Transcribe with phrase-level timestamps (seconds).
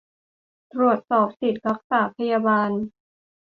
[0.73, 2.71] ตรวจสอบสิทธิรักษาพยาบาล